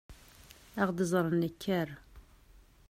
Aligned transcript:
Ad 0.81 0.83
ɣ-d-ẓren 0.87 1.39
nekker. 1.41 1.89